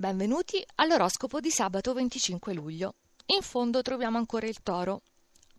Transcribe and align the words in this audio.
Benvenuti 0.00 0.64
all'oroscopo 0.76 1.40
di 1.40 1.50
sabato 1.50 1.92
25 1.92 2.54
luglio. 2.54 2.94
In 3.36 3.42
fondo 3.42 3.82
troviamo 3.82 4.16
ancora 4.16 4.46
il 4.46 4.62
toro. 4.62 5.02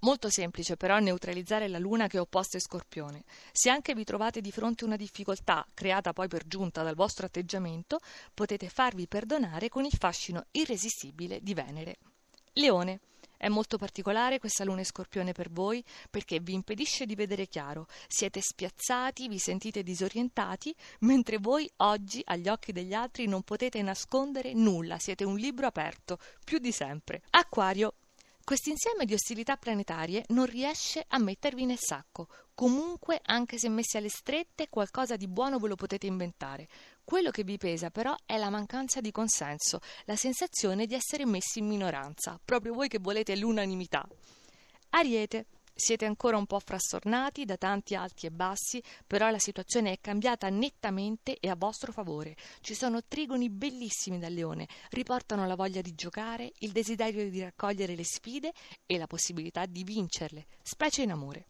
Molto 0.00 0.28
semplice 0.28 0.76
però 0.76 0.98
neutralizzare 0.98 1.68
la 1.68 1.78
luna 1.78 2.06
che 2.06 2.18
è 2.18 2.20
opposta 2.20 2.58
a 2.58 2.60
Scorpione. 2.60 3.24
Se 3.50 3.70
anche 3.70 3.94
vi 3.94 4.04
trovate 4.04 4.42
di 4.42 4.52
fronte 4.52 4.84
a 4.84 4.88
una 4.88 4.96
difficoltà, 4.96 5.66
creata 5.72 6.12
poi 6.12 6.28
per 6.28 6.46
giunta 6.46 6.82
dal 6.82 6.94
vostro 6.94 7.24
atteggiamento, 7.24 7.98
potete 8.34 8.68
farvi 8.68 9.08
perdonare 9.08 9.70
con 9.70 9.86
il 9.86 9.96
fascino 9.98 10.44
irresistibile 10.50 11.40
di 11.40 11.54
Venere. 11.54 11.96
Leone. 12.52 13.00
È 13.36 13.48
molto 13.48 13.76
particolare 13.76 14.38
questa 14.38 14.64
luna 14.64 14.82
scorpione 14.84 15.32
per 15.32 15.50
voi 15.50 15.84
perché 16.10 16.40
vi 16.40 16.54
impedisce 16.54 17.04
di 17.04 17.14
vedere 17.14 17.46
chiaro, 17.46 17.86
siete 18.08 18.40
spiazzati, 18.40 19.28
vi 19.28 19.38
sentite 19.38 19.82
disorientati, 19.82 20.74
mentre 21.00 21.38
voi 21.38 21.70
oggi 21.76 22.22
agli 22.24 22.48
occhi 22.48 22.72
degli 22.72 22.94
altri 22.94 23.26
non 23.26 23.42
potete 23.42 23.82
nascondere 23.82 24.54
nulla, 24.54 24.98
siete 24.98 25.24
un 25.24 25.36
libro 25.36 25.66
aperto, 25.66 26.18
più 26.44 26.58
di 26.58 26.72
sempre. 26.72 27.22
Acquario. 27.30 27.94
Quest'insieme 28.46 29.06
di 29.06 29.12
ostilità 29.12 29.56
planetarie 29.56 30.22
non 30.28 30.46
riesce 30.46 31.04
a 31.08 31.18
mettervi 31.18 31.64
nel 31.64 31.80
sacco. 31.80 32.28
Comunque, 32.54 33.20
anche 33.24 33.58
se 33.58 33.68
messi 33.68 33.96
alle 33.96 34.08
strette, 34.08 34.68
qualcosa 34.68 35.16
di 35.16 35.26
buono 35.26 35.58
ve 35.58 35.66
lo 35.66 35.74
potete 35.74 36.06
inventare. 36.06 36.68
Quello 37.02 37.32
che 37.32 37.42
vi 37.42 37.58
pesa 37.58 37.90
però 37.90 38.14
è 38.24 38.36
la 38.36 38.48
mancanza 38.48 39.00
di 39.00 39.10
consenso, 39.10 39.80
la 40.04 40.14
sensazione 40.14 40.86
di 40.86 40.94
essere 40.94 41.26
messi 41.26 41.58
in 41.58 41.66
minoranza, 41.66 42.38
proprio 42.44 42.72
voi 42.72 42.86
che 42.86 43.00
volete 43.00 43.34
l'unanimità. 43.34 44.06
Ariete. 44.90 45.46
Siete 45.78 46.06
ancora 46.06 46.38
un 46.38 46.46
po' 46.46 46.58
frastornati 46.58 47.44
da 47.44 47.58
tanti 47.58 47.94
alti 47.94 48.24
e 48.24 48.30
bassi, 48.30 48.82
però 49.06 49.28
la 49.28 49.38
situazione 49.38 49.92
è 49.92 50.00
cambiata 50.00 50.48
nettamente 50.48 51.36
e 51.38 51.50
a 51.50 51.54
vostro 51.54 51.92
favore. 51.92 52.34
Ci 52.62 52.72
sono 52.72 53.04
trigoni 53.04 53.50
bellissimi 53.50 54.18
dal 54.18 54.32
leone, 54.32 54.66
riportano 54.88 55.46
la 55.46 55.54
voglia 55.54 55.82
di 55.82 55.94
giocare, 55.94 56.50
il 56.60 56.72
desiderio 56.72 57.28
di 57.28 57.42
raccogliere 57.42 57.94
le 57.94 58.06
sfide 58.06 58.54
e 58.86 58.96
la 58.96 59.06
possibilità 59.06 59.66
di 59.66 59.84
vincerle, 59.84 60.46
specie 60.62 61.02
in 61.02 61.10
amore. 61.10 61.44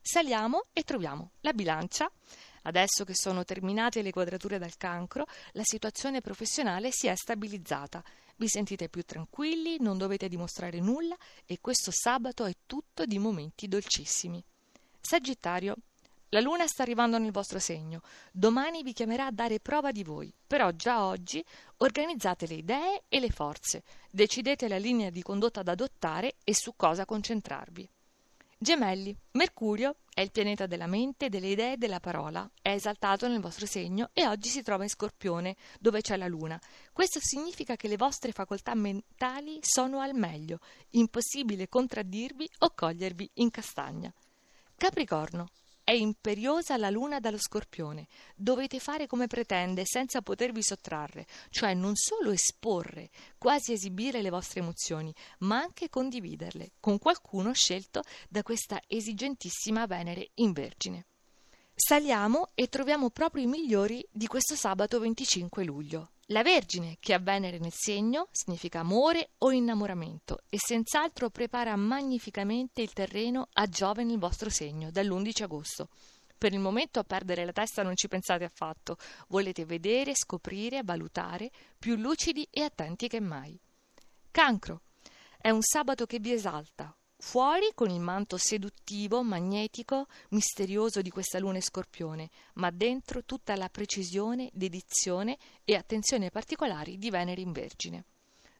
Saliamo 0.00 0.66
e 0.72 0.84
troviamo 0.84 1.32
la 1.40 1.52
bilancia. 1.52 2.08
Adesso 2.66 3.04
che 3.04 3.14
sono 3.14 3.44
terminate 3.44 4.02
le 4.02 4.10
quadrature 4.10 4.58
dal 4.58 4.76
cancro, 4.76 5.24
la 5.52 5.62
situazione 5.64 6.20
professionale 6.20 6.90
si 6.90 7.06
è 7.06 7.14
stabilizzata 7.14 8.02
vi 8.38 8.48
sentite 8.48 8.88
più 8.88 9.02
tranquilli, 9.02 9.76
non 9.80 9.96
dovete 9.96 10.28
dimostrare 10.28 10.78
nulla 10.78 11.16
e 11.46 11.58
questo 11.60 11.90
sabato 11.90 12.44
è 12.44 12.54
tutto 12.66 13.06
di 13.06 13.18
momenti 13.18 13.66
dolcissimi. 13.66 14.44
Sagittario. 15.00 15.76
La 16.30 16.40
luna 16.40 16.66
sta 16.66 16.82
arrivando 16.82 17.18
nel 17.18 17.30
vostro 17.30 17.58
segno. 17.58 18.02
Domani 18.30 18.82
vi 18.82 18.92
chiamerà 18.92 19.26
a 19.26 19.32
dare 19.32 19.60
prova 19.60 19.90
di 19.90 20.04
voi. 20.04 20.30
Però 20.46 20.70
già 20.72 21.04
oggi 21.06 21.42
organizzate 21.78 22.46
le 22.46 22.54
idee 22.54 23.02
e 23.08 23.20
le 23.20 23.30
forze. 23.30 23.84
Decidete 24.10 24.68
la 24.68 24.76
linea 24.76 25.08
di 25.08 25.22
condotta 25.22 25.62
da 25.62 25.72
adottare 25.72 26.34
e 26.44 26.52
su 26.54 26.74
cosa 26.76 27.06
concentrarvi. 27.06 27.88
Gemelli. 28.58 29.14
Mercurio 29.32 29.96
è 30.14 30.22
il 30.22 30.30
pianeta 30.30 30.66
della 30.66 30.86
mente, 30.86 31.28
delle 31.28 31.48
idee 31.48 31.74
e 31.74 31.76
della 31.76 32.00
parola. 32.00 32.50
È 32.62 32.70
esaltato 32.70 33.28
nel 33.28 33.40
vostro 33.40 33.66
segno 33.66 34.08
e 34.14 34.26
oggi 34.26 34.48
si 34.48 34.62
trova 34.62 34.82
in 34.82 34.88
Scorpione, 34.88 35.54
dove 35.78 36.00
c'è 36.00 36.16
la 36.16 36.26
Luna. 36.26 36.58
Questo 36.90 37.20
significa 37.20 37.76
che 37.76 37.86
le 37.86 37.98
vostre 37.98 38.32
facoltà 38.32 38.74
mentali 38.74 39.58
sono 39.60 40.00
al 40.00 40.14
meglio. 40.14 40.60
Impossibile 40.92 41.68
contraddirvi 41.68 42.48
o 42.60 42.72
cogliervi 42.74 43.30
in 43.34 43.50
castagna. 43.50 44.10
Capricorno. 44.74 45.50
È 45.86 45.92
imperiosa 45.92 46.76
la 46.76 46.90
luna 46.90 47.20
dallo 47.20 47.38
scorpione. 47.38 48.08
Dovete 48.34 48.80
fare 48.80 49.06
come 49.06 49.28
pretende, 49.28 49.84
senza 49.84 50.20
potervi 50.20 50.60
sottrarre, 50.60 51.28
cioè 51.48 51.74
non 51.74 51.94
solo 51.94 52.32
esporre, 52.32 53.08
quasi 53.38 53.72
esibire 53.72 54.20
le 54.20 54.30
vostre 54.30 54.58
emozioni, 54.62 55.14
ma 55.42 55.60
anche 55.60 55.88
condividerle 55.88 56.72
con 56.80 56.98
qualcuno 56.98 57.52
scelto 57.52 58.02
da 58.28 58.42
questa 58.42 58.82
esigentissima 58.88 59.86
Venere 59.86 60.30
in 60.34 60.50
Vergine. 60.50 61.06
Saliamo 61.72 62.50
e 62.54 62.68
troviamo 62.68 63.10
proprio 63.10 63.44
i 63.44 63.46
migliori 63.46 64.04
di 64.10 64.26
questo 64.26 64.56
sabato 64.56 64.98
25 64.98 65.62
luglio. 65.62 66.10
La 66.30 66.42
Vergine, 66.42 66.96
che 66.98 67.14
ha 67.14 67.20
Venere 67.20 67.60
nel 67.60 67.72
segno, 67.72 68.26
significa 68.32 68.80
amore 68.80 69.30
o 69.38 69.52
innamoramento 69.52 70.40
e 70.48 70.58
senz'altro 70.58 71.30
prepara 71.30 71.76
magnificamente 71.76 72.82
il 72.82 72.92
terreno 72.92 73.46
a 73.52 73.68
Giove 73.68 74.02
nel 74.02 74.18
vostro 74.18 74.50
segno 74.50 74.90
dall'11 74.90 75.44
agosto. 75.44 75.88
Per 76.36 76.52
il 76.52 76.58
momento 76.58 76.98
a 76.98 77.04
perdere 77.04 77.44
la 77.44 77.52
testa 77.52 77.84
non 77.84 77.94
ci 77.94 78.08
pensate 78.08 78.42
affatto, 78.42 78.96
volete 79.28 79.64
vedere, 79.64 80.16
scoprire, 80.16 80.82
valutare, 80.82 81.52
più 81.78 81.94
lucidi 81.94 82.44
e 82.50 82.62
attenti 82.62 83.06
che 83.06 83.20
mai. 83.20 83.56
Cancro. 84.32 84.80
È 85.38 85.50
un 85.50 85.62
sabato 85.62 86.06
che 86.06 86.18
vi 86.18 86.32
esalta, 86.32 86.92
Fuori 87.18 87.70
con 87.74 87.88
il 87.88 88.00
manto 88.00 88.36
seduttivo, 88.36 89.22
magnetico, 89.22 90.06
misterioso 90.30 91.00
di 91.00 91.10
questa 91.10 91.38
luna 91.38 91.60
scorpione, 91.60 92.28
ma 92.54 92.70
dentro 92.70 93.24
tutta 93.24 93.56
la 93.56 93.70
precisione, 93.70 94.50
dedizione 94.52 95.38
e 95.64 95.74
attenzione 95.74 96.30
particolari 96.30 96.98
di 96.98 97.10
Venere 97.10 97.40
in 97.40 97.52
Vergine. 97.52 98.04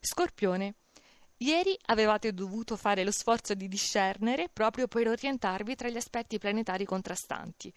Scorpione. 0.00 0.74
Ieri 1.38 1.76
avevate 1.86 2.32
dovuto 2.32 2.76
fare 2.76 3.04
lo 3.04 3.10
sforzo 3.10 3.52
di 3.52 3.68
discernere 3.68 4.48
proprio 4.50 4.88
per 4.88 5.06
orientarvi 5.08 5.74
tra 5.74 5.90
gli 5.90 5.98
aspetti 5.98 6.38
planetari 6.38 6.86
contrastanti. 6.86 7.72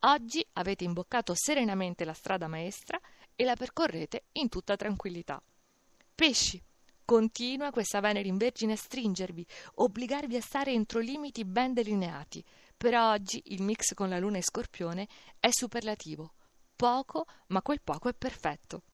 Oggi 0.00 0.46
avete 0.52 0.84
imboccato 0.84 1.34
serenamente 1.34 2.04
la 2.04 2.14
strada 2.14 2.46
maestra 2.46 3.00
e 3.34 3.44
la 3.44 3.56
percorrete 3.56 4.26
in 4.32 4.48
tutta 4.48 4.76
tranquillità. 4.76 5.42
Pesci. 6.14 6.62
Continua 7.10 7.72
questa 7.72 7.98
Venere 7.98 8.28
in 8.28 8.36
Vergine 8.36 8.74
a 8.74 8.76
stringervi, 8.76 9.44
obbligarvi 9.74 10.36
a 10.36 10.40
stare 10.40 10.70
entro 10.70 11.00
limiti 11.00 11.44
ben 11.44 11.72
delineati. 11.72 12.40
Per 12.76 12.94
oggi 12.94 13.42
il 13.46 13.62
mix 13.62 13.94
con 13.94 14.08
la 14.08 14.20
Luna 14.20 14.38
e 14.38 14.44
Scorpione 14.44 15.08
è 15.40 15.48
superlativo. 15.50 16.34
Poco, 16.76 17.26
ma 17.48 17.62
quel 17.62 17.80
poco 17.82 18.08
è 18.08 18.14
perfetto. 18.14 18.82